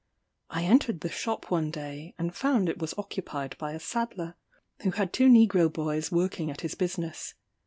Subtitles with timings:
[0.49, 4.35] I entered the shop one day, and found it was occupied by a saddler,
[4.81, 7.35] who had two negro boys working at his business.